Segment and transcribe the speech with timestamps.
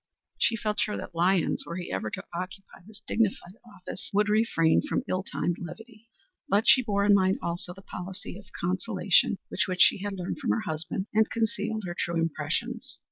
[0.39, 4.81] She felt sure that Lyons, were he ever to occupy this dignified office, would refrain
[4.81, 6.09] from ill timed levity,
[6.49, 10.49] but she bore in mind also the policy of conciliation which she had learned from
[10.49, 12.97] her husband, and concealed her true impressions.